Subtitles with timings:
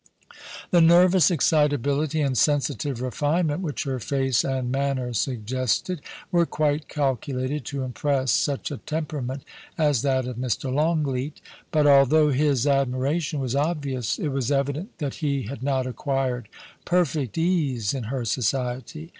[0.71, 7.65] The nervous excitability and sensitive refinement which her face and manner suggested, were quite calculated
[7.65, 9.43] to impress such a temperament
[9.77, 10.73] as that of Mr.
[10.73, 16.47] Longleat; but although his admiration was obvious, it was evident that he had not acquired
[16.83, 19.09] perfect ease in her society.